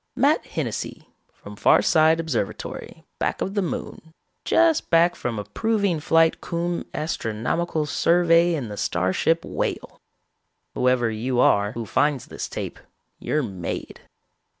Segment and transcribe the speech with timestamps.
[0.15, 6.41] Matt Hennessy, from Farside Observatory, back of the Moon, just back from a proving flight
[6.41, 10.01] cum astronomical survey in the starship Whale.
[10.73, 12.79] Whoever you are who finds this tape,
[13.19, 13.99] you're made.